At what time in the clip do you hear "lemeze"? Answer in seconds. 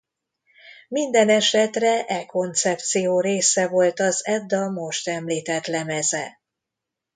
5.65-6.41